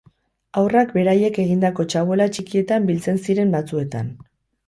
Haurrak 0.59 0.93
beraiek 0.99 1.35
egindako 1.43 1.85
txabola 1.93 2.27
txikietan 2.37 2.89
biltzen 2.89 3.23
ziren 3.27 3.55
batzuetan. 3.57 4.09